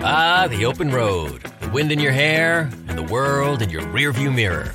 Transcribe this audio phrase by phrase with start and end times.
[0.00, 4.32] Ah, the open road, the wind in your hair, and the world in your rearview
[4.32, 4.72] mirror.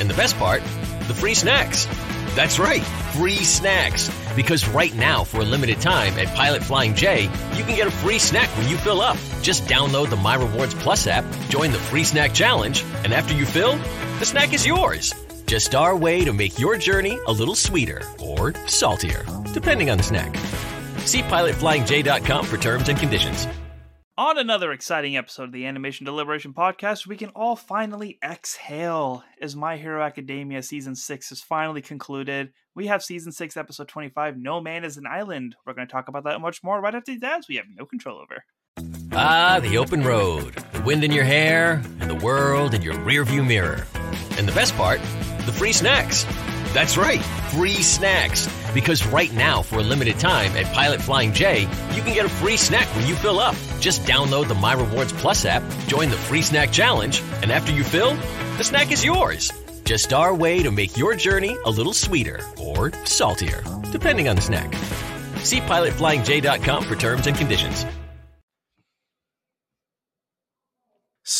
[0.00, 0.62] And the best part,
[1.08, 1.84] the free snacks.
[2.34, 2.82] That's right,
[3.12, 4.10] free snacks.
[4.34, 7.24] Because right now, for a limited time at Pilot Flying J,
[7.54, 9.18] you can get a free snack when you fill up.
[9.42, 13.44] Just download the My Rewards Plus app, join the free snack challenge, and after you
[13.44, 13.76] fill,
[14.20, 15.12] the snack is yours.
[15.44, 20.04] Just our way to make your journey a little sweeter or saltier, depending on the
[20.04, 20.34] snack.
[21.04, 23.46] See pilotflyingj.com for terms and conditions.
[24.22, 29.56] On another exciting episode of the Animation Deliberation Podcast, we can all finally exhale as
[29.56, 32.52] My Hero Academia Season 6 is finally concluded.
[32.76, 35.56] We have Season 6, Episode 25, No Man is an Island.
[35.66, 37.84] We're going to talk about that much more right after these ads we have no
[37.84, 38.44] control over.
[39.10, 43.44] Ah, the open road, the wind in your hair, and the world in your rearview
[43.44, 43.88] mirror.
[44.38, 45.00] And the best part,
[45.46, 46.24] the free snacks.
[46.72, 48.48] That's right, free snacks.
[48.72, 52.30] Because right now, for a limited time at Pilot Flying J, you can get a
[52.30, 53.54] free snack when you fill up.
[53.80, 57.84] Just download the My Rewards Plus app, join the free snack challenge, and after you
[57.84, 58.14] fill,
[58.56, 59.52] the snack is yours.
[59.84, 64.42] Just our way to make your journey a little sweeter or saltier, depending on the
[64.42, 64.72] snack.
[65.38, 67.84] See pilotflyingj.com for terms and conditions.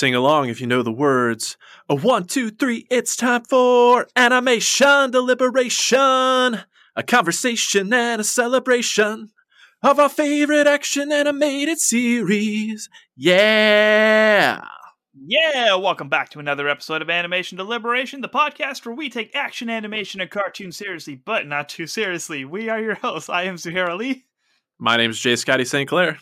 [0.02, 1.56] Sing along if you know the words.
[1.88, 5.94] A one, two, three, it's time for animation deliberation.
[6.96, 9.30] A conversation and a celebration
[9.80, 12.88] of our favorite action animated series.
[13.14, 14.64] Yeah!
[15.14, 19.70] Yeah, welcome back to another episode of Animation Deliberation, the podcast where we take action
[19.70, 22.44] animation and cartoons seriously, but not too seriously.
[22.44, 23.28] We are your hosts.
[23.28, 24.26] I am Zuhair Ali.
[24.80, 25.88] My name is J Scotty St.
[25.88, 26.18] Clair.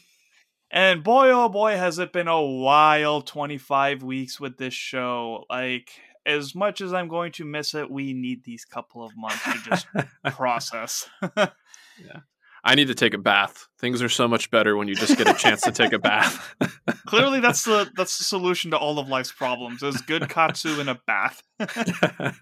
[0.70, 5.44] And boy, oh boy, has it been a while 25 weeks with this show.
[5.50, 5.90] Like,
[6.24, 9.58] as much as I'm going to miss it, we need these couple of months to
[9.64, 9.86] just
[10.36, 11.08] process.
[11.36, 12.20] yeah.
[12.62, 13.68] I need to take a bath.
[13.78, 16.54] Things are so much better when you just get a chance to take a bath.
[17.06, 20.88] Clearly, that's the that's the solution to all of life's problems: is good katsu in
[20.88, 21.42] a bath.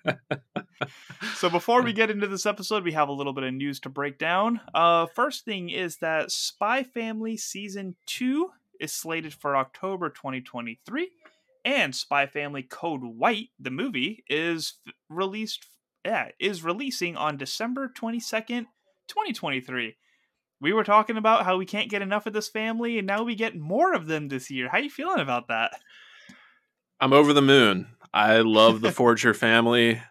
[1.36, 3.88] so, before we get into this episode, we have a little bit of news to
[3.88, 4.60] break down.
[4.74, 11.10] Uh, first thing is that Spy Family season two is slated for October 2023,
[11.64, 14.74] and Spy Family Code White, the movie, is
[15.08, 15.66] released.
[16.04, 18.66] Yeah, is releasing on December 22nd,
[19.08, 19.96] 2023
[20.60, 23.34] we were talking about how we can't get enough of this family, and now we
[23.34, 24.68] get more of them this year.
[24.68, 25.72] How are you feeling about that?
[27.00, 27.88] I'm over the moon.
[28.12, 30.02] I love the Forger family,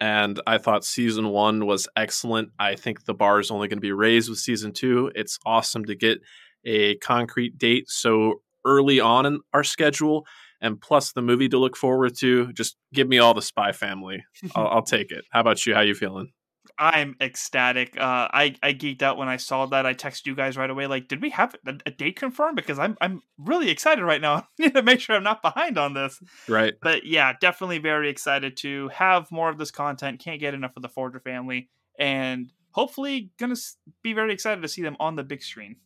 [0.00, 2.50] and I thought season one was excellent.
[2.58, 5.10] I think the bar is only going to be raised with season two.
[5.14, 6.20] It's awesome to get
[6.64, 10.26] a concrete date so early on in our schedule,
[10.60, 12.52] and plus the movie to look forward to.
[12.52, 14.24] Just give me all the Spy Family.
[14.54, 15.24] I'll, I'll take it.
[15.30, 15.74] How about you?
[15.74, 16.32] How are you feeling?
[16.78, 17.98] I'm ecstatic.
[17.98, 19.84] Uh, I I geeked out when I saw that.
[19.84, 20.86] I texted you guys right away.
[20.86, 22.56] Like, did we have a, a date confirmed?
[22.56, 24.34] Because I'm I'm really excited right now.
[24.36, 26.20] I need to make sure I'm not behind on this.
[26.48, 26.74] Right.
[26.80, 30.20] But yeah, definitely very excited to have more of this content.
[30.20, 31.68] Can't get enough of the Forger family,
[31.98, 33.56] and hopefully gonna
[34.02, 35.76] be very excited to see them on the big screen.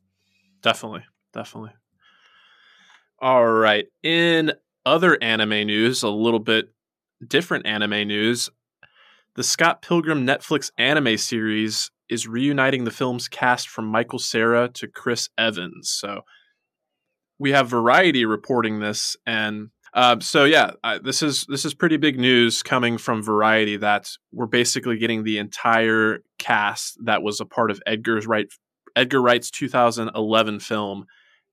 [0.61, 1.73] Definitely, definitely.
[3.21, 3.87] All right.
[4.03, 4.53] In
[4.85, 6.73] other anime news, a little bit
[7.27, 8.51] different anime news.
[9.35, 14.87] The Scott Pilgrim Netflix anime series is reuniting the film's cast from Michael Cera to
[14.87, 15.89] Chris Evans.
[15.89, 16.21] So
[17.39, 21.97] we have Variety reporting this, and uh, so yeah, I, this is this is pretty
[21.97, 27.47] big news coming from Variety that we're basically getting the entire cast that was a
[27.47, 28.49] part of Edgar's Wright
[28.95, 31.07] Edgar Wright's 2011 film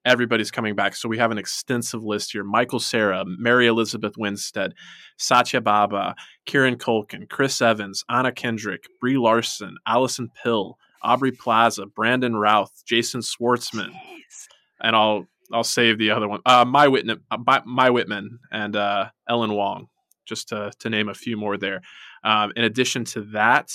[0.05, 0.95] everybody's coming back.
[0.95, 2.43] So we have an extensive list here.
[2.43, 4.73] Michael Cera, Mary Elizabeth Winstead,
[5.17, 6.15] Satya Bhabha,
[6.45, 13.21] Kieran Culkin, Chris Evans, Anna Kendrick, Brie Larson, Alison Pill, Aubrey Plaza, Brandon Routh, Jason
[13.21, 14.47] Schwartzman, Jeez.
[14.81, 16.41] and I'll I'll save the other one.
[16.45, 19.87] Uh, Mae Whitman, uh, Mae Whitman, and uh, Ellen Wong,
[20.25, 21.81] just to to name a few more there.
[22.23, 23.71] Um, in addition to that,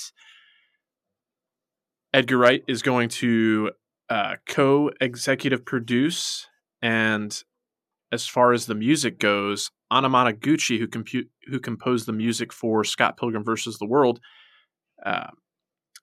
[2.13, 3.71] Edgar Wright is going to
[4.09, 6.47] uh, co-executive produce,
[6.81, 7.43] and
[8.11, 13.17] as far as the music goes, Anamanaguchi, who compu- who composed the music for Scott
[13.17, 14.19] Pilgrim versus the World,
[15.05, 15.27] uh,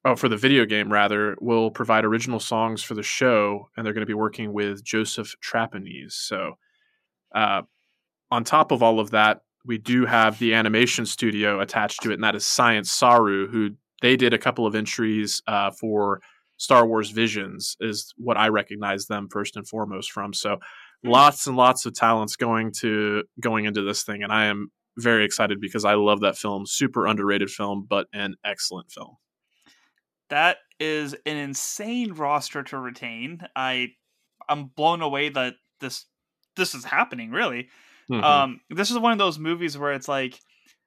[0.04, 3.94] oh, for the video game rather, will provide original songs for the show, and they're
[3.94, 6.14] going to be working with Joseph Trapanese.
[6.14, 6.54] So,
[7.34, 7.62] uh,
[8.30, 12.14] on top of all of that, we do have the animation studio attached to it,
[12.14, 13.70] and that is Science Saru, who
[14.00, 16.20] they did a couple of entries uh, for
[16.62, 20.32] Star Wars Visions is what I recognize them first and foremost from.
[20.32, 20.58] So
[21.02, 21.10] hmm.
[21.10, 25.24] lots and lots of talents going to going into this thing, and I am very
[25.24, 26.64] excited because I love that film.
[26.64, 29.16] Super underrated film, but an excellent film.
[30.30, 33.40] That is an insane roster to retain.
[33.56, 33.88] I
[34.48, 36.06] I'm blown away that this
[36.54, 37.70] this is happening really.
[38.08, 38.22] Mhm.
[38.22, 40.38] Um, this is one of those movies where it's like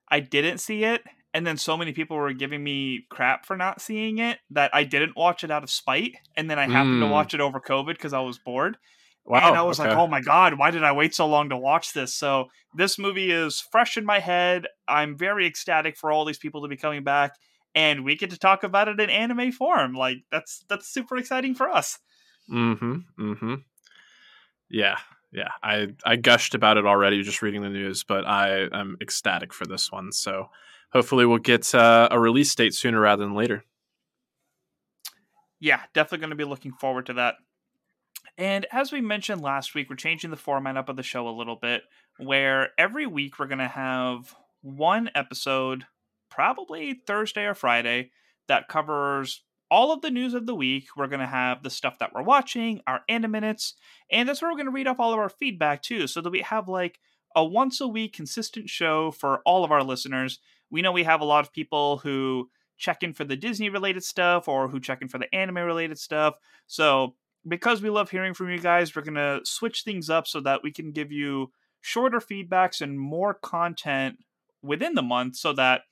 [0.09, 1.03] I didn't see it,
[1.35, 4.85] and then so many people were giving me crap for not seeing it that I
[4.85, 7.11] didn't watch it out of spite, and then I happened to Mm.
[7.11, 8.77] watch it over COVID because I was bored.
[9.25, 9.47] wow.
[9.49, 11.93] and I was like, oh my god, why did I wait so long to watch
[11.93, 12.13] this?
[12.15, 12.45] So
[12.75, 14.67] this movie is fresh in my head.
[14.87, 17.33] I'm very ecstatic for all these people to be coming back,
[17.73, 19.93] and we get to talk about it in anime form.
[19.93, 21.97] Like that's that's super exciting for us.
[22.51, 22.95] Mm-hmm.
[23.19, 23.55] Mm-hmm.
[24.69, 24.97] Yeah.
[25.31, 25.49] Yeah.
[25.63, 29.65] I I gushed about it already just reading the news, but I am ecstatic for
[29.65, 30.11] this one.
[30.11, 30.49] So
[30.95, 33.63] hopefully we'll get uh, a release date sooner rather than later.
[35.59, 37.35] yeah, definitely going to be looking forward to that.
[38.37, 41.37] And as we mentioned last week, we're changing the format up of the show a
[41.37, 41.83] little bit,
[42.17, 45.85] where every week we're going to have one episode,
[46.29, 48.11] probably Thursday or Friday,
[48.47, 50.87] that covers all of the news of the week.
[50.95, 53.73] We're going to have the stuff that we're watching, our animates,
[54.11, 56.29] and that's where we're going to read off all of our feedback too, so that
[56.29, 56.99] we have like
[57.35, 60.39] a once a week consistent show for all of our listeners.
[60.75, 64.03] We know we have a lot of people who check in for the Disney related
[64.03, 66.35] stuff or who check in for the anime related stuff.
[66.67, 67.15] So,
[67.47, 70.63] because we love hearing from you guys, we're going to switch things up so that
[70.63, 74.17] we can give you shorter feedbacks and more content
[74.61, 75.83] within the month so that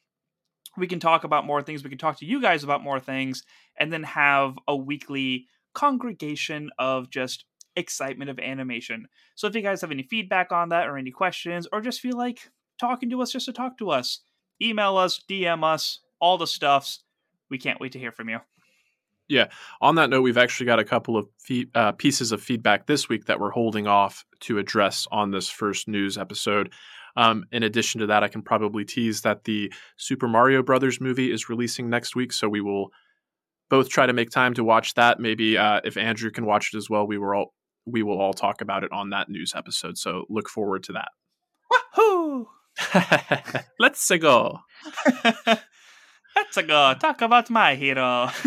[0.76, 1.82] we can talk about more things.
[1.82, 3.42] We can talk to you guys about more things
[3.78, 7.46] and then have a weekly congregation of just
[7.78, 9.08] excitement of animation.
[9.36, 12.18] So, if you guys have any feedback on that or any questions or just feel
[12.18, 14.20] like talking to us just to talk to us,
[14.64, 17.04] email us, DM us, all the stuffs.
[17.50, 18.40] We can't wait to hear from you.
[19.28, 19.48] Yeah.
[19.82, 23.08] On that note, we've actually got a couple of fe- uh, pieces of feedback this
[23.10, 26.74] week that we're holding off to address on this first news episode.
[27.16, 31.32] Um, in addition to that, I can probably tease that the Super Mario Brothers movie
[31.32, 32.90] is releasing next week, so we will
[33.70, 35.20] both try to make time to watch that.
[35.20, 37.54] Maybe uh, if Andrew can watch it as well, we will all
[37.86, 39.98] we will all talk about it on that news episode.
[39.98, 40.94] So look forward to
[41.72, 42.46] Woohoo!
[42.46, 42.63] that.
[43.80, 44.60] Let's go.
[46.36, 48.30] Let's go talk about my hero.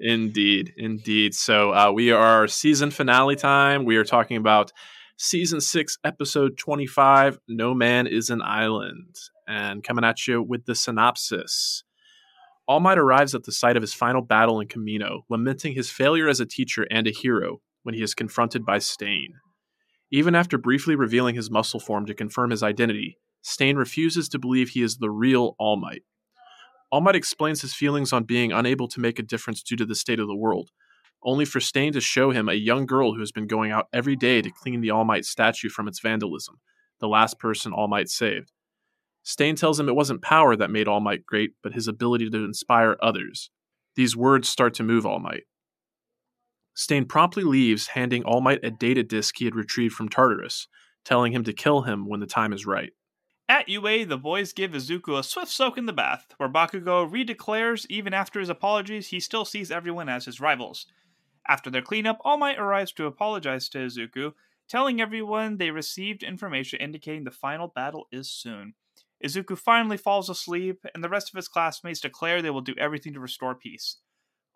[0.00, 1.32] Indeed, indeed.
[1.32, 3.84] So uh, we are season finale time.
[3.84, 4.72] We are talking about
[5.16, 7.38] season six, episode twenty-five.
[7.46, 9.14] No man is an island,
[9.46, 11.84] and coming at you with the synopsis.
[12.66, 16.28] All Might arrives at the site of his final battle in Camino, lamenting his failure
[16.28, 19.34] as a teacher and a hero when he is confronted by Stain.
[20.14, 24.68] Even after briefly revealing his muscle form to confirm his identity, Stain refuses to believe
[24.68, 26.02] he is the real All Might.
[26.90, 29.94] All Might explains his feelings on being unable to make a difference due to the
[29.94, 30.70] state of the world,
[31.24, 34.14] only for Stain to show him a young girl who has been going out every
[34.14, 36.60] day to clean the All Might statue from its vandalism,
[37.00, 38.52] the last person All Might saved.
[39.22, 42.44] Stain tells him it wasn't power that made All Might great, but his ability to
[42.44, 43.50] inspire others.
[43.96, 45.44] These words start to move All Might.
[46.74, 50.68] Stain promptly leaves, handing All Might a data disk he had retrieved from Tartarus,
[51.04, 52.92] telling him to kill him when the time is right.
[53.48, 57.84] At UA, the boys give Izuku a swift soak in the bath, where Bakugo redeclares
[57.90, 60.86] even after his apologies he still sees everyone as his rivals.
[61.46, 64.32] After their cleanup, All Might arrives to apologize to Izuku,
[64.68, 68.74] telling everyone they received information indicating the final battle is soon.
[69.22, 73.12] Izuku finally falls asleep, and the rest of his classmates declare they will do everything
[73.12, 73.98] to restore peace.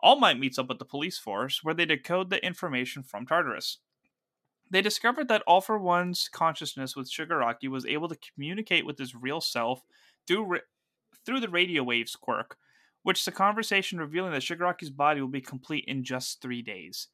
[0.01, 3.79] All Might meets up with the police force, where they decode the information from Tartarus.
[4.71, 9.15] They discovered that All for One's consciousness with Shigaraki was able to communicate with his
[9.15, 9.83] real self
[10.27, 10.59] through ra-
[11.25, 12.57] through the radio waves quirk,
[13.03, 17.09] which the conversation revealing that Shigaraki's body will be complete in just three days.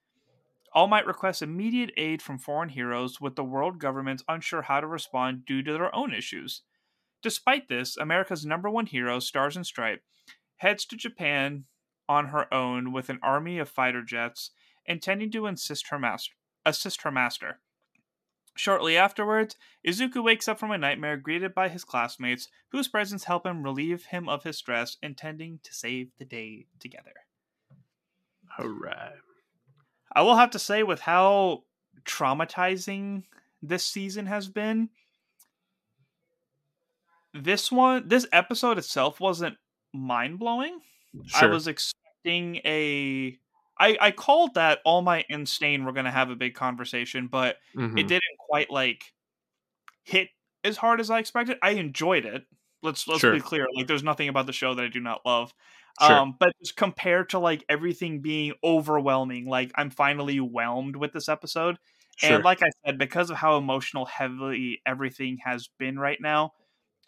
[0.74, 4.86] All Might requests immediate aid from foreign heroes, with the world governments unsure how to
[4.86, 6.62] respond due to their own issues.
[7.22, 10.02] Despite this, America's number one hero, Stars and Stripe,
[10.56, 11.64] heads to Japan
[12.12, 14.50] on her own with an army of fighter jets,
[14.84, 16.34] intending to assist her master.
[16.66, 17.58] Assist her master.
[18.54, 23.46] Shortly afterwards, Izuku wakes up from a nightmare greeted by his classmates, whose presence help
[23.46, 27.14] him relieve him of his stress, intending to save the day together.
[28.58, 29.14] All right.
[30.14, 31.64] I will have to say, with how
[32.04, 33.22] traumatizing
[33.62, 34.90] this season has been,
[37.32, 39.56] this one, this episode itself wasn't
[39.94, 40.80] mind blowing.
[41.26, 41.48] Sure.
[41.48, 41.66] I was
[42.24, 43.38] expecting a.
[43.78, 47.26] I, I called that All Might and Stain were going to have a big conversation,
[47.26, 47.98] but Mhm.
[47.98, 49.12] it didn't quite like
[50.04, 50.28] hit
[50.62, 51.58] as hard as I expected.
[51.62, 52.44] I enjoyed it.
[52.82, 53.32] Let's let's Sure.
[53.32, 53.66] be clear.
[53.74, 55.52] Like, there's nothing about the show that I do not love.
[56.00, 56.16] Sure.
[56.16, 61.28] Um, but just compared to like everything being overwhelming, like I'm finally whelmed with this
[61.28, 61.78] episode.
[62.18, 62.36] sure.
[62.36, 66.52] And like I said, because of how emotional heavily everything has been right now,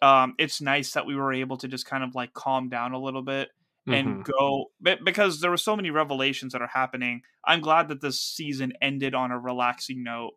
[0.01, 2.99] um, it's nice that we were able to just kind of like calm down a
[2.99, 3.49] little bit
[3.87, 4.31] and Mhm.
[4.31, 4.71] go
[5.03, 7.21] because there were so many revelations that are happening.
[7.45, 10.33] I'm glad that this season ended on a relaxing note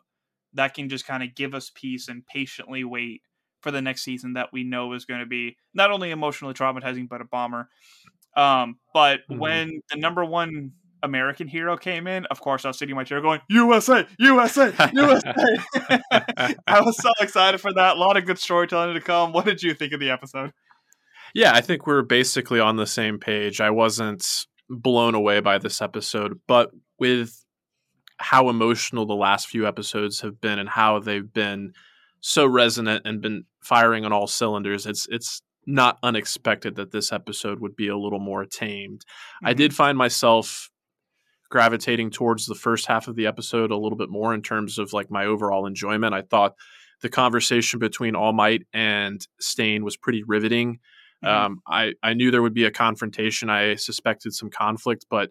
[0.53, 3.23] that can just kind of give us peace and patiently wait
[3.61, 7.09] for the next season that we know is going to be not only emotionally traumatizing
[7.09, 7.69] but a bomber.
[8.37, 9.39] Um, but mm-hmm.
[9.39, 13.05] when the number one American hero came in, of course I was sitting in my
[13.05, 15.33] chair going, USA, USA, USA.
[16.67, 17.97] I was so excited for that.
[17.97, 19.33] A lot of good storytelling to come.
[19.33, 20.53] What did you think of the episode?
[21.35, 23.61] Yeah, I think we're basically on the same page.
[23.61, 24.27] I wasn't
[24.69, 27.45] blown away by this episode, but with
[28.19, 31.73] how emotional the last few episodes have been and how they've been
[32.21, 37.61] so resonant and been firing on all cylinders, it's it's not unexpected that this episode
[37.61, 39.01] would be a little more tamed.
[39.01, 39.47] Mm-hmm.
[39.47, 40.71] I did find myself
[41.51, 44.93] gravitating towards the first half of the episode a little bit more in terms of
[44.93, 46.15] like my overall enjoyment.
[46.15, 46.55] I thought
[47.01, 50.81] the conversation between All Might and Stain was pretty riveting.
[51.25, 51.47] Mm-hmm.
[51.47, 53.51] Um, I I knew there would be a confrontation.
[53.51, 55.31] I suspected some conflict, but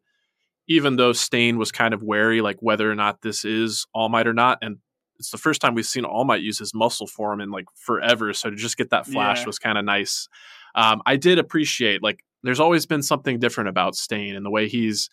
[0.67, 4.27] even though Stain was kind of wary, like whether or not this is All Might
[4.27, 4.77] or not, and
[5.17, 8.34] it's the first time we've seen All Might use his muscle form in like forever.
[8.34, 9.46] So to just get that flash yeah.
[9.46, 10.27] was kind of nice.
[10.75, 14.67] Um, I did appreciate like there's always been something different about Stain and the way
[14.67, 15.10] he's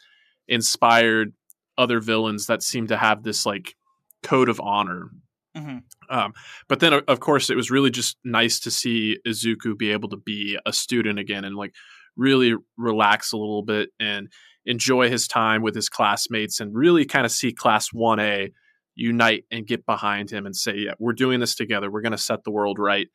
[0.48, 1.32] inspired
[1.78, 3.76] other villains that seem to have this like
[4.22, 5.10] code of honor.
[5.56, 5.78] Mm-hmm.
[6.10, 6.32] Um,
[6.68, 10.16] but then, of course, it was really just nice to see Izuku be able to
[10.16, 11.74] be a student again and like
[12.16, 14.28] really relax a little bit and
[14.66, 18.52] enjoy his time with his classmates and really kind of see Class 1A
[18.94, 21.90] unite and get behind him and say, yeah, we're doing this together.
[21.90, 23.08] We're going to set the world right.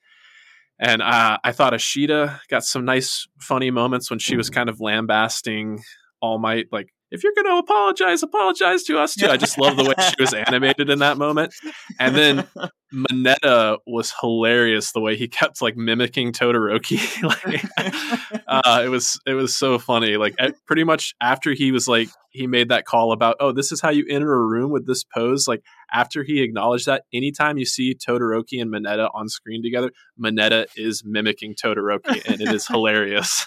[0.80, 4.80] And uh, I thought Ashido got some nice, funny moments when she was kind of
[4.80, 5.82] lambasting
[6.22, 9.28] All Might, like if you're going to apologize, apologize to us too.
[9.28, 11.54] I just love the way she was animated in that moment.
[12.00, 12.48] And then
[12.94, 17.00] Mineta was hilarious the way he kept like mimicking Todoroki.
[18.32, 20.18] like, uh, it was it was so funny.
[20.18, 23.82] Like pretty much after he was like he made that call about oh this is
[23.82, 25.48] how you enter a room with this pose.
[25.48, 30.66] Like after he acknowledged that, anytime you see Todoroki and Mineta on screen together, Mineta
[30.76, 33.46] is mimicking Todoroki, and it is hilarious.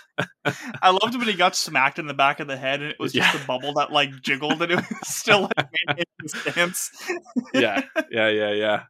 [0.82, 3.12] I loved when he got smacked in the back of the head, and it was
[3.12, 3.42] just yeah.
[3.42, 6.90] a bubble that like jiggled, and it was still like his dance.
[7.54, 8.82] yeah, yeah, yeah, yeah.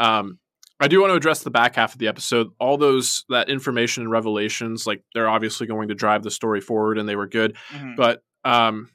[0.00, 0.38] Um,
[0.80, 2.48] I do want to address the back half of the episode.
[2.58, 6.98] All those that information and revelations, like they're obviously going to drive the story forward,
[6.98, 7.56] and they were good.
[7.70, 7.96] Mm-hmm.
[7.96, 8.88] But um,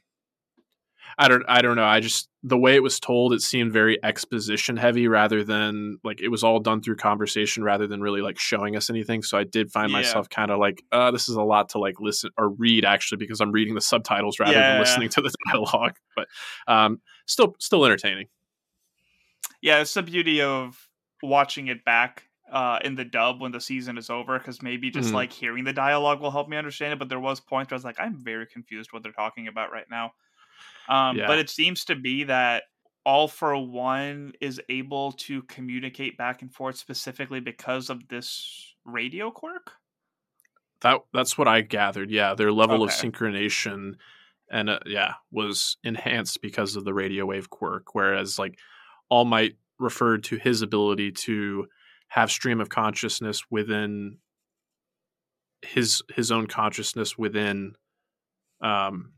[1.18, 1.86] I don't, I don't know.
[1.86, 6.22] I just the way it was told, it seemed very exposition heavy rather than like
[6.22, 9.24] it was all done through conversation rather than really like showing us anything.
[9.24, 9.98] So I did find yeah.
[9.98, 13.18] myself kind of like, uh, this is a lot to like listen or read actually
[13.18, 14.74] because I'm reading the subtitles rather yeah.
[14.74, 15.96] than listening to the dialogue.
[16.16, 16.28] But
[16.68, 18.28] um, still, still entertaining.
[19.62, 20.85] Yeah, it's the beauty of
[21.26, 25.08] watching it back uh, in the dub when the season is over because maybe just
[25.08, 25.16] mm-hmm.
[25.16, 27.00] like hearing the dialogue will help me understand it.
[27.00, 29.72] But there was points where I was like, I'm very confused what they're talking about
[29.72, 30.14] right now.
[30.88, 31.28] Um, yeah.
[31.28, 32.64] But it seems to be that
[33.06, 39.32] All for One is able to communicate back and forth specifically because of this radio
[39.32, 39.72] quirk.
[40.82, 42.12] That that's what I gathered.
[42.12, 42.86] Yeah, their level okay.
[42.86, 43.96] of synchronization
[44.52, 47.96] and uh, yeah was enhanced because of the radio wave quirk.
[47.96, 48.60] Whereas like
[49.10, 51.68] All Might referred to his ability to
[52.10, 54.18] have stream of consciousness within
[55.62, 57.74] his his own consciousness within
[58.62, 59.14] um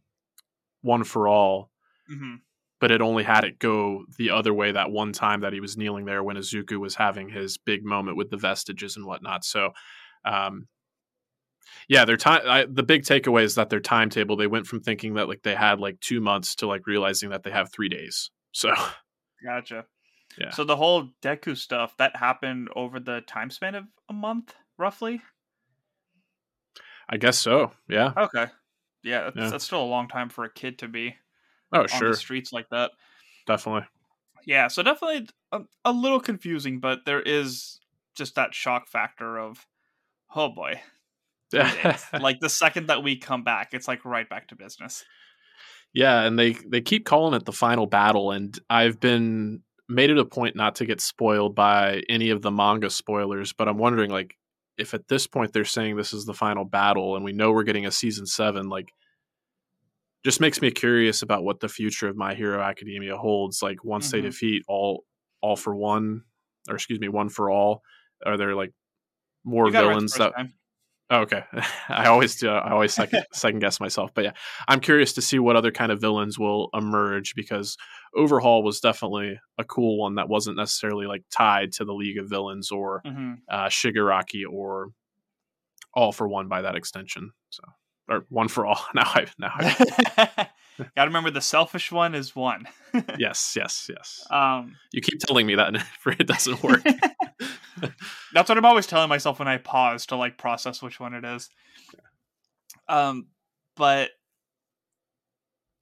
[0.82, 1.70] one for all.
[2.10, 2.36] Mm-hmm.
[2.80, 5.76] but it only had it go the other way that one time that he was
[5.76, 9.44] kneeling there when Izuku was having his big moment with the vestiges and whatnot.
[9.44, 9.72] So
[10.24, 10.68] um
[11.90, 15.16] yeah their time I, the big takeaway is that their timetable they went from thinking
[15.16, 18.32] that like they had like two months to like realizing that they have three days.
[18.54, 18.74] So
[19.46, 19.86] gotcha
[20.38, 20.52] yeah.
[20.52, 25.22] So the whole Deku stuff that happened over the time span of a month, roughly.
[27.10, 27.72] I guess so.
[27.88, 28.14] Yeah.
[28.16, 28.48] Okay.
[29.04, 29.50] Yeah, that's, yeah.
[29.50, 31.16] that's still a long time for a kid to be.
[31.72, 32.14] Oh, sure.
[32.14, 32.92] streets like that.
[33.46, 33.88] Definitely.
[34.46, 34.68] Yeah.
[34.68, 37.80] So definitely a, a little confusing, but there is
[38.16, 39.66] just that shock factor of,
[40.36, 40.82] oh boy.
[41.52, 41.98] Yeah.
[42.22, 45.06] like the second that we come back, it's like right back to business.
[45.94, 50.18] Yeah, and they they keep calling it the final battle, and I've been made it
[50.18, 54.12] a point not to get spoiled by any of the manga spoilers, but I'm wondering
[54.12, 54.36] like
[54.78, 57.64] if at this point they're saying this is the final battle and we know we're
[57.64, 58.94] getting a season 7 like
[60.24, 64.08] just makes me curious about what the future of My Hero Academia holds like once
[64.08, 64.18] mm-hmm.
[64.18, 65.04] they defeat all
[65.42, 66.24] all for one
[66.70, 67.82] or excuse me one for all
[68.26, 68.74] are there like
[69.44, 70.54] more villains that time.
[71.10, 71.44] Oh, okay.
[71.90, 72.50] I always do.
[72.50, 74.34] I always second, second guess myself, but yeah,
[74.68, 77.78] I'm curious to see what other kind of villains will emerge because
[78.16, 82.30] Overhaul was definitely a cool one that wasn't necessarily like tied to the League of
[82.30, 83.34] Villains or mm-hmm.
[83.50, 84.90] uh, Shigaraki or
[85.94, 87.32] All for One by that extension.
[87.50, 87.64] So
[88.10, 88.80] or one for all.
[88.94, 90.48] Now I now I,
[90.96, 92.68] Gotta remember the selfish one is one.
[93.18, 94.24] yes, yes, yes.
[94.30, 95.84] Um, You keep telling me that, and
[96.20, 96.84] it doesn't work.
[98.38, 101.26] That's what I'm always telling myself when I pause to like process which one it
[101.26, 101.50] is.
[102.88, 103.28] Um,
[103.76, 104.12] but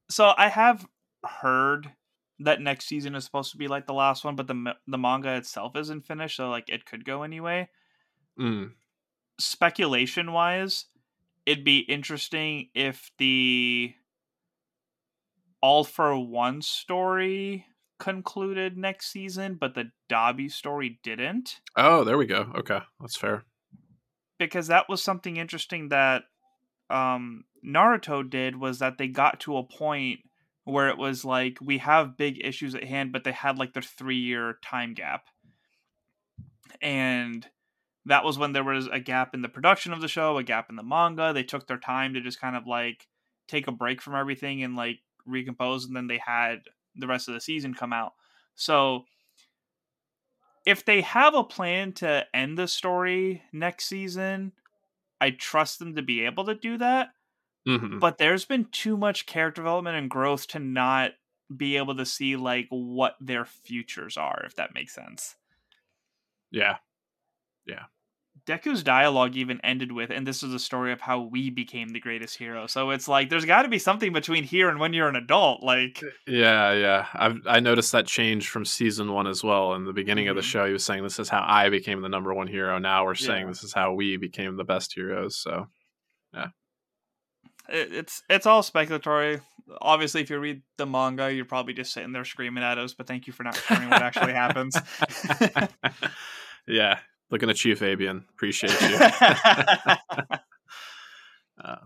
[0.10, 0.88] so I have
[1.26, 1.92] heard
[2.40, 5.36] that next season is supposed to be like the last one, but the the manga
[5.36, 7.68] itself isn't finished, so like it could go anyway.
[8.40, 8.72] Mm,
[9.38, 10.86] Speculation wise,
[11.46, 13.94] it'd be interesting if the
[15.62, 17.66] all for one story
[18.00, 21.60] concluded next season, but the Dabi story didn't.
[21.76, 22.52] Oh, there we go.
[22.56, 23.46] Okay, that's fair.
[24.38, 26.24] because that was something interesting that
[26.90, 30.20] um Naruto did was that they got to a point
[30.66, 33.82] where it was like we have big issues at hand but they had like their
[33.82, 35.24] 3 year time gap.
[36.82, 37.48] And
[38.06, 40.70] that was when there was a gap in the production of the show, a gap
[40.70, 41.34] in the manga.
[41.34, 43.08] They took their time to just kind of like
[43.48, 46.60] take a break from everything and like recompose and then they had
[46.98, 48.14] the rest of the season come out.
[48.56, 49.06] So
[50.66, 54.54] if they have a plan to end the story next season,
[55.22, 57.10] I trust them to be able to do that.
[57.66, 61.14] hmm But there's been too much character development and growth to not
[61.56, 65.38] be able to see like what their futures are, if that makes sense.
[66.52, 66.80] Yeah.
[67.66, 67.86] Yeah,
[68.46, 72.00] Deku's dialogue even ended with, and this is a story of how we became the
[72.00, 72.68] greatest hero.
[72.68, 75.64] So it's like there's got to be something between here and when you're an adult.
[75.64, 77.08] Like, yeah, yeah.
[77.14, 79.74] I've I noticed that change from season one as well.
[79.74, 80.46] In the beginning of the Mhm.
[80.52, 83.16] show, he was saying, "This is how I became the number one hero." Now we're
[83.16, 83.52] saying, Yeah.
[83.52, 85.68] "This is how we became the best heroes." So,
[86.34, 86.52] it,
[87.94, 89.42] it's it's all speculatory.
[89.82, 92.94] Obviously, if you read the manga, you're probably just sitting there screaming at us.
[92.94, 94.78] But thank you for not sharing what actually happens.
[96.68, 97.00] yeah,
[97.36, 98.24] looking at you, Fabian.
[98.34, 98.98] Appreciate you.
[101.64, 101.78] Uh,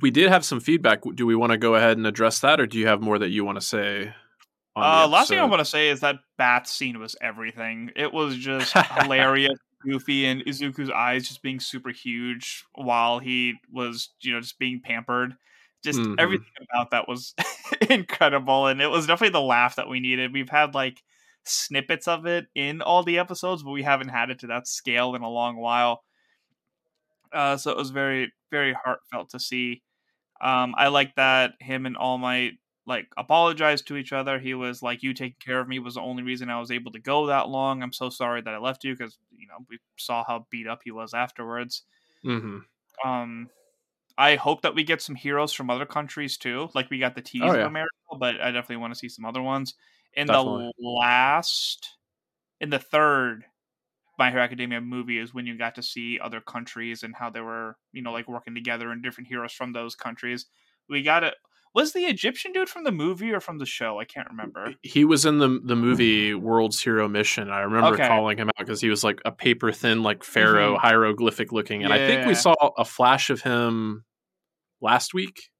[0.00, 1.02] we did have some feedback.
[1.14, 3.28] Do we want to go ahead and address that, or do you have more that
[3.28, 4.12] you want to say?
[4.74, 7.90] on Uh, last thing I want to say is that Bath scene was everything.
[7.94, 14.08] It was just hilarious, goofy, and Izuku's eyes just being super huge while he was,
[14.22, 15.36] you know, just being pampered.
[15.84, 16.16] Just Mhm.
[16.18, 17.34] everything about that was
[17.90, 20.32] incredible, and it was definitely the laugh that we needed.
[20.32, 21.02] We've had like
[21.48, 25.14] snippets of it in all the episodes, but we haven't had it to that scale
[25.14, 26.04] in a long while.
[27.32, 29.82] Uh, so it was very, very heartfelt to see.
[30.40, 32.54] Um, I like that him and All Might
[32.86, 34.38] like apologized to each other.
[34.40, 36.92] He was like, "You taking care of me was the only reason I was able
[36.92, 37.82] to go that long.
[37.82, 40.82] I'm so sorry that I left you because you know we saw how beat up
[40.84, 41.84] he was afterwards."
[42.24, 42.66] Mhm.
[43.04, 43.50] Um,
[44.18, 46.70] I hope that we get some heroes from other countries too.
[46.74, 47.66] Like we got the tease Oh, of.
[47.66, 49.74] America, but I definitely want to see some other ones.
[50.16, 50.72] In Definitely.
[50.78, 51.90] the last,
[52.60, 53.44] in the third
[54.18, 57.40] My Hero Academia movie is when you got to see other countries and how they
[57.40, 60.46] were, you know, like working together and different heroes from those countries.
[60.88, 61.34] We got it.
[61.74, 64.00] Was the Egyptian dude from the movie or from the show?
[64.00, 64.72] I can't remember.
[64.82, 67.50] He was in the the movie World Heroes' Mission.
[67.50, 68.08] I remember Okay.
[68.08, 70.86] calling him out because he was like a paper thin, like pharaoh mm-hmm.
[70.86, 74.06] hieroglyphic looking, and I think we saw a flash of him
[74.80, 75.50] last week.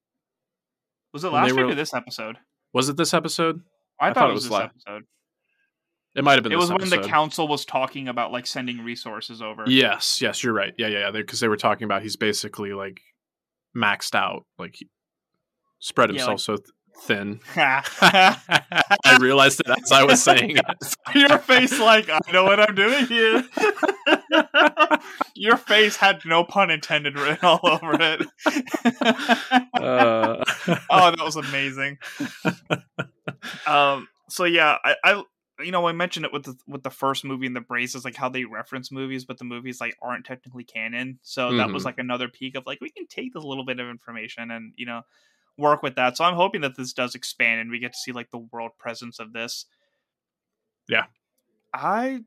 [1.13, 2.39] Was it last week were- or this episode?
[2.73, 3.61] Was it this episode?
[3.99, 5.05] I, thought, it was, this la- episode.
[6.15, 6.53] It might have been.
[6.53, 9.65] It this was when the council was talking about like sending resources over.
[9.67, 10.73] Yes, yes, you're right.
[10.79, 11.11] Yeah, yeah, yeah.
[11.11, 13.01] Because they were talking about he's basically like
[13.77, 14.89] maxed out, like he
[15.79, 16.69] spread Yeah, himself like- so th-
[17.03, 17.41] thin.
[17.57, 20.97] I realized it as I was saying it.
[21.15, 23.45] Your face, like I know what I'm doing here.
[25.35, 28.23] Your face had no pun intended written all over it.
[29.75, 30.45] Uh,
[30.91, 31.99] oh, that was amazing.
[33.67, 34.09] Um.
[34.29, 35.23] So yeah, I, I,
[35.61, 38.17] you know, I mentioned it with the with the first movie and the braces, like
[38.17, 41.19] how they reference movies, but the movies like aren't technically canon.
[41.23, 41.87] So that was Mhm.
[41.87, 44.87] like another peak of like we can take this little bit of information and you
[44.87, 45.03] know
[45.59, 46.17] work with that.
[46.17, 48.73] So I'm hoping that this does expand and we get to see like the world
[48.79, 49.67] presence of this.
[50.89, 51.05] Yeah.
[51.73, 52.21] I,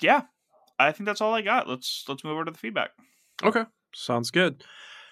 [0.00, 0.22] yeah,
[0.78, 1.68] I think that's all I got.
[1.68, 2.90] Let's let's move over to the feedback.
[3.42, 3.64] Okay,
[3.94, 4.64] sounds good.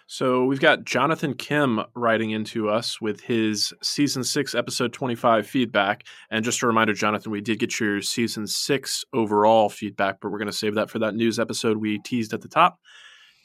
[0.07, 6.03] So we've got Jonathan Kim writing into us with his season six, episode 25 feedback.
[6.33, 10.39] And just a reminder, Jonathan, we did get your season six overall feedback, but we're
[10.39, 12.81] going to save that for that news episode we teased at the top.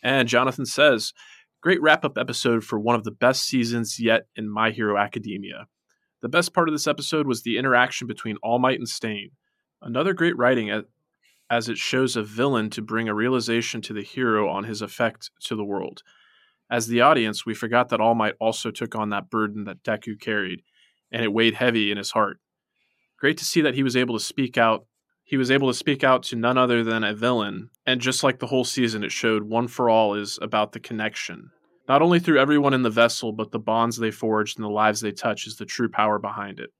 [0.01, 1.13] And Jonathan says,
[1.65, 5.65] Great wrap up episode for one of the best seasons yet in My Hero Academia.
[6.21, 9.32] The best part of this episode was the interaction between All Might and Stain.
[9.82, 10.84] Another great writing
[11.49, 15.32] as it shows a villain to bring a realization to the hero on his effect
[15.45, 16.04] to the world.
[16.69, 20.21] As the audience, we forgot that All Might also took on that burden that Deku
[20.21, 20.62] carried,
[21.12, 22.38] and it weighed heavy in his heart.
[23.17, 24.86] Great to see that he was able to speak out
[25.28, 27.71] he was able to speak out to none other than a villain.
[27.84, 31.49] And just like the whole season, it showed One for All is about the connection.
[31.88, 35.02] Not only through everyone in the vessel, but the bonds they forged and the lives
[35.02, 36.71] they touch is the true power behind it.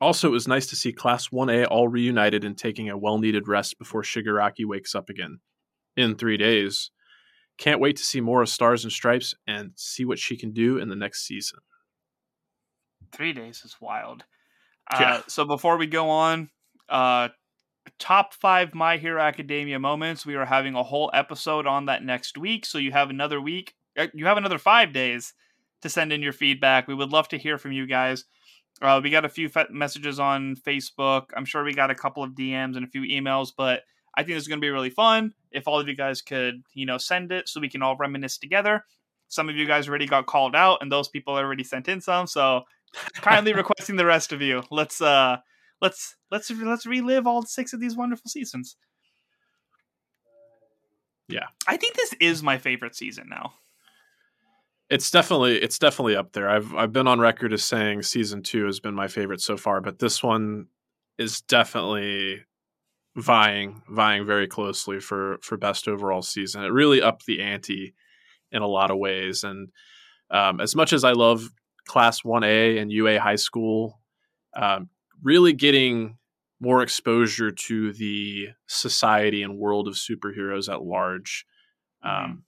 [0.00, 3.46] Also, it was nice to see Class 1A all reunited and taking a well needed
[3.46, 5.38] rest before Shigaraki wakes up again.
[5.96, 6.90] In three days.
[7.58, 10.78] Can't wait to see more of Stars and Stripes and see what she can do
[10.78, 11.58] in the next season.
[13.12, 14.24] Three days is wild.
[14.90, 15.12] Yeah.
[15.12, 16.48] Uh, so before we go on,
[16.88, 17.28] uh,
[17.98, 20.26] top five My Hero Academia moments.
[20.26, 23.74] We are having a whole episode on that next week, so you have another week.
[23.96, 25.34] Uh, You have another five days
[25.82, 26.88] to send in your feedback.
[26.88, 28.24] We would love to hear from you guys.
[28.80, 31.26] Uh, we got a few fe- messages on Facebook.
[31.36, 33.82] I'm sure we got a couple of DMs and a few emails, but
[34.16, 35.34] I think this is going to be really fun.
[35.50, 38.38] If all of you guys could, you know, send it so we can all reminisce
[38.38, 38.84] together.
[39.28, 42.26] Some of you guys already got called out, and those people already sent in some.
[42.26, 42.64] So,
[43.14, 44.62] kindly requesting the rest of you.
[44.70, 45.38] Let's uh,
[45.80, 48.76] let's let's let's relive all six of these wonderful seasons.
[51.28, 51.46] Yeah.
[51.66, 53.54] I think this is my favorite season now.
[54.92, 56.48] It's definitely it's definitely up there.
[56.50, 59.80] I've I've been on record as saying season two has been my favorite so far,
[59.80, 60.66] but this one
[61.18, 62.44] is definitely
[63.16, 66.64] vying vying very closely for for best overall season.
[66.64, 67.94] It really upped the ante
[68.52, 69.70] in a lot of ways, and
[70.30, 71.50] um, as much as I love
[71.86, 74.00] Class One A and UA High School,
[74.56, 74.90] um,
[75.22, 76.18] really getting
[76.60, 81.46] more exposure to the society and world of superheroes at large
[82.04, 82.42] um, Mhm.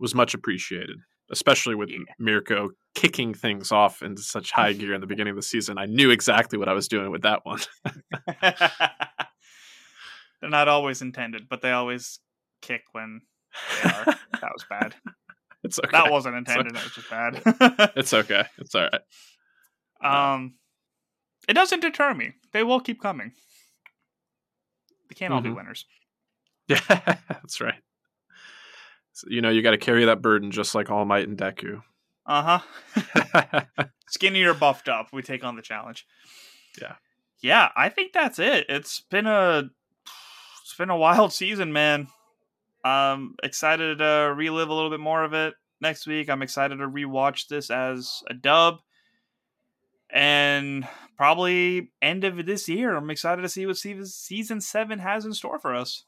[0.00, 0.98] was much appreciated,
[1.30, 1.98] especially with Yeah.
[2.18, 5.78] Mirko kicking things off into such high gear in the beginning of the season.
[5.78, 7.60] I knew exactly what I was doing with that one.
[10.40, 12.18] They're not always intended, but they always
[12.62, 13.20] kick when
[13.82, 14.04] they are.
[14.04, 14.94] that was bad.
[15.64, 15.88] it's okay.
[15.92, 16.74] That wasn't intended.
[16.74, 17.92] That was just bad.
[17.96, 18.44] It's okay.
[18.58, 18.88] It's all
[20.02, 20.34] right.
[20.34, 20.54] um,
[21.48, 22.32] it doesn't deter me.
[22.52, 23.32] They will keep coming.
[25.08, 25.56] They can't all be Mhm.
[25.56, 25.86] winners.
[26.68, 26.80] Yeah,
[27.28, 27.80] that's right.
[29.16, 31.82] So, you know, you got to carry that burden just like All Might and Deku.
[32.26, 32.60] Uh
[32.92, 33.64] huh.
[34.08, 36.06] Skinny or buffed up, we take on the challenge.
[36.78, 36.96] Yeah.
[37.40, 38.66] Yeah, I think that's it.
[38.68, 39.70] It's been a
[40.60, 42.08] it's been a wild season, man.
[42.84, 46.28] I'm excited to relive a little bit more of it next week.
[46.28, 48.80] I'm excited to rewatch this as a dub.
[50.10, 52.94] And probably end of this year.
[52.94, 56.04] I'm excited to see what season season seven has in store for us.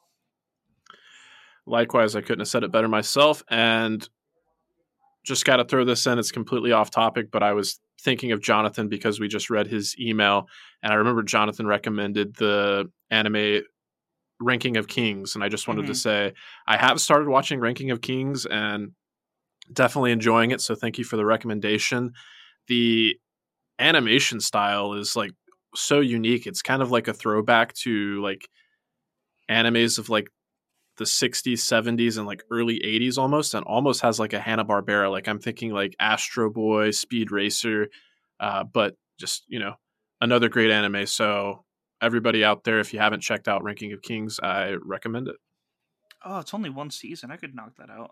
[1.68, 3.42] Likewise, I couldn't have said it better myself.
[3.50, 4.08] And
[5.24, 6.18] just got to throw this in.
[6.18, 9.94] It's completely off topic, but I was thinking of Jonathan because we just read his
[9.98, 10.48] email.
[10.82, 13.62] And I remember Jonathan recommended the anime
[14.40, 15.34] Ranking of Kings.
[15.34, 15.96] And I just wanted to Mhm.
[15.96, 16.32] say
[16.66, 18.92] I have started watching Ranking of Kings and
[19.72, 20.60] definitely enjoying it.
[20.60, 22.12] So thank you for the recommendation.
[22.68, 23.18] The
[23.78, 25.32] animation style is like
[25.74, 26.46] so unique.
[26.46, 28.48] It's kind of like a throwback to like
[29.50, 30.28] animes of like
[30.98, 35.10] the 60s, 70s, and like early 80s almost, and almost has like a Hanna Barbera.
[35.10, 37.88] Like I'm thinking like Astro Boy, Speed Racer,
[38.40, 39.74] uh, but just you know
[40.20, 41.06] another great anime.
[41.06, 41.64] So
[42.02, 45.36] everybody out there, if you haven't checked out Ranking of Kings, I recommend it.
[46.24, 47.30] Oh, it's only one season.
[47.30, 48.10] I could knock that out.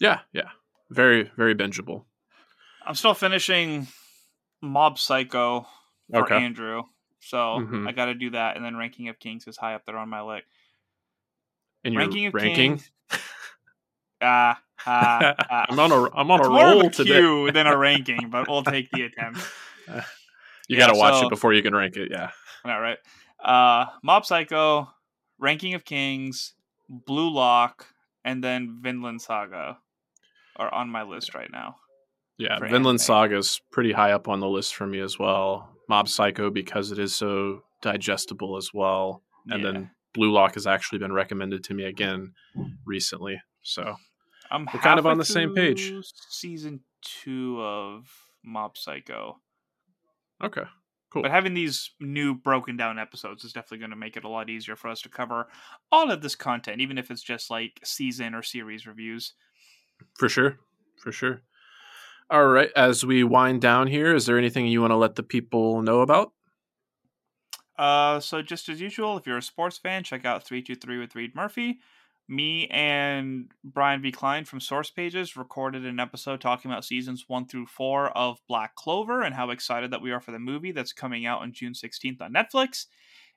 [0.00, 0.50] Yeah, yeah,
[0.90, 2.04] very very bingeable.
[2.84, 3.86] I'm still finishing
[4.60, 5.66] Mob Psycho
[6.10, 6.36] for Okay.
[6.36, 6.82] Andrew.
[7.20, 7.86] So Mhm.
[7.88, 10.08] I got to do that, and then Ranking of Kings is high up there on
[10.08, 10.46] my list.
[11.84, 12.90] In your Ranking ranking, of Kings.
[14.20, 15.66] Ah, ah, ah.
[15.68, 17.18] I'm on a I'm on a more of a today.
[17.20, 19.40] queue than a ranking, but we'll take the attempt.
[20.68, 22.08] You Yeah, got to watch so- it before you can rank it.
[22.12, 22.30] Yeah.
[22.64, 22.96] All right.
[23.44, 24.88] Uh, Mob Psycho,
[25.40, 26.54] Ranking of Kings,
[26.88, 27.84] Blue Lock,
[28.24, 29.78] and then Vinland Saga
[30.56, 31.76] are on my list right now.
[32.38, 33.00] Yeah, Vinland.
[33.00, 35.68] Saga is pretty high up on the list for me as well.
[35.88, 39.72] Mob Psycho because it is so digestible as well, and Yeah.
[39.72, 42.32] then Blue Lock has actually been recommended to me again
[42.84, 43.40] recently.
[43.62, 43.96] So
[44.50, 45.92] I'm we're kind of on the same page.
[46.28, 48.06] Season two of
[48.44, 49.38] Mob Psycho,
[50.42, 50.64] okay,
[51.10, 51.22] cool.
[51.22, 54.50] but having these new broken down episodes is definitely going to make it a lot
[54.50, 55.48] easier for us to cover
[55.90, 59.34] all of this content, even if it's just like season or series reviews.
[60.18, 60.58] For sure,
[60.98, 61.42] for sure.
[62.30, 65.22] All right, as we wind down here, is there anything you want to let the
[65.22, 66.32] people know about?
[67.78, 71.34] Uh, so just as usual, if you're a sports fan, check out 323 with Reed
[71.34, 71.80] Murphy.
[72.28, 74.12] Me and Brian V.
[74.12, 78.74] Klein from Source Pages recorded an episode talking about seasons one through four of Black
[78.74, 81.72] Clover and how excited that we are for the movie that's coming out on June
[81.72, 82.86] 16th on Netflix.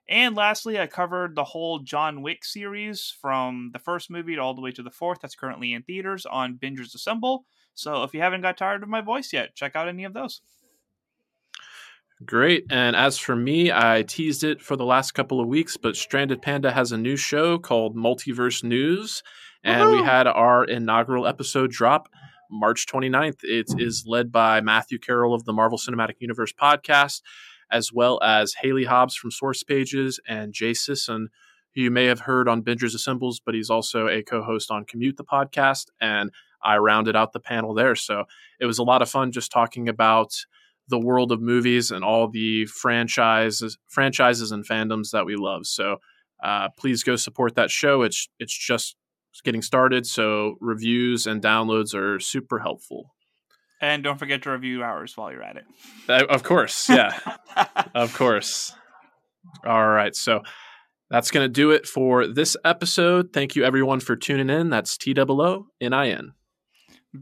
[0.08, 4.60] And lastly, I covered the whole John Wick series from the first movie all the
[4.60, 7.44] way to the fourth that's currently in theaters on Bingers Assemble.
[7.74, 10.40] So if you haven't got tired of my voice yet, check out any of those.
[12.24, 12.64] Great.
[12.70, 16.40] And as for me, I teased it for the last couple of weeks, but Stranded
[16.40, 19.22] Panda has a new show called Multiverse News.
[19.62, 20.00] And Woo-hoo!
[20.00, 22.08] we had our inaugural episode drop
[22.50, 23.40] March 29th.
[23.42, 27.20] It is led by Matthew Carroll of the Marvel Cinematic Universe podcast,
[27.70, 31.28] as well as Haley Hobbs from Source Pages and Jay Sisson,
[31.74, 34.86] who you may have heard on Bingers Assembles, but he's also a co host on
[34.86, 35.88] Commute the podcast.
[36.00, 36.30] And
[36.62, 37.94] I rounded out the panel there.
[37.94, 38.24] So
[38.58, 40.46] it was a lot of fun just talking about
[40.88, 45.66] the world of movies and all the franchises franchises and fandoms that we love.
[45.66, 45.96] So
[46.42, 48.02] uh, please go support that show.
[48.02, 48.96] It's it's just
[49.44, 53.14] getting started, so reviews and downloads are super helpful.
[53.80, 55.64] And don't forget to review ours while you're at it.
[56.08, 57.18] Uh, of course, yeah,
[57.94, 58.74] of course.
[59.64, 60.42] All right, so
[61.10, 63.32] that's going to do it for this episode.
[63.32, 64.70] Thank you everyone for tuning in.
[64.70, 66.32] That's T O O N I N.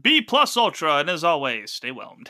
[0.01, 2.29] B plus Ultra, and as always, stay whelmed.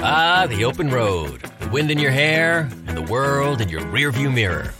[0.00, 4.32] Ah, the open road, the wind in your hair, and the world in your rearview
[4.32, 4.72] mirror.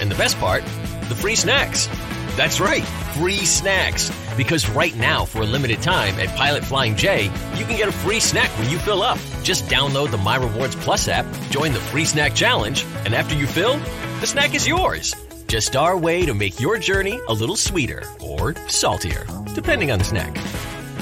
[0.00, 0.64] And the best part,
[1.08, 1.86] the free snacks.
[2.34, 2.82] That's right,
[3.14, 4.10] free snacks.
[4.36, 7.92] Because right now, for a limited time at Pilot Flying J, you can get a
[7.92, 9.18] free snack when you fill up.
[9.44, 13.46] Just download the My Rewards Plus app, join the free snack challenge, and after you
[13.46, 13.78] fill,
[14.18, 15.14] the snack is yours.
[15.46, 20.04] Just our way to make your journey a little sweeter or saltier, depending on the
[20.04, 20.36] snack.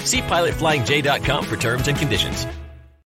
[0.01, 2.47] See pilotflyingj.com for terms and conditions.